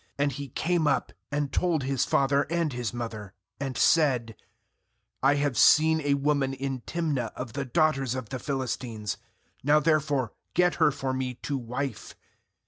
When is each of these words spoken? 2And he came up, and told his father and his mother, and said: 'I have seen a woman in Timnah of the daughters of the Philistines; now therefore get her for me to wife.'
2And 0.17 0.31
he 0.31 0.47
came 0.49 0.87
up, 0.87 1.11
and 1.31 1.51
told 1.51 1.83
his 1.83 2.05
father 2.05 2.47
and 2.49 2.73
his 2.73 2.91
mother, 2.91 3.35
and 3.59 3.77
said: 3.77 4.35
'I 5.21 5.35
have 5.35 5.55
seen 5.59 6.01
a 6.01 6.15
woman 6.15 6.55
in 6.55 6.81
Timnah 6.87 7.31
of 7.35 7.53
the 7.53 7.65
daughters 7.65 8.15
of 8.15 8.29
the 8.29 8.39
Philistines; 8.39 9.17
now 9.63 9.79
therefore 9.79 10.33
get 10.55 10.73
her 10.81 10.89
for 10.89 11.13
me 11.13 11.35
to 11.43 11.55
wife.' 11.55 12.15